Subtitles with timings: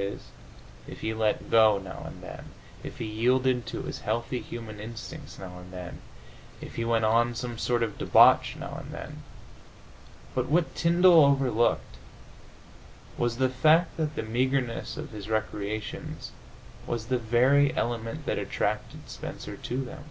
[0.86, 2.52] _,if he let go now and then,
[2.82, 6.00] if he yielded to his healthy human instincts now and then,
[6.62, 9.22] if he went on some sort of debauch now and then.
[10.34, 11.98] But what Tyndall overlooked
[13.18, 16.32] was the fact that the meagreness of his recreations
[16.86, 20.04] was the very element that attracted Spencer to them.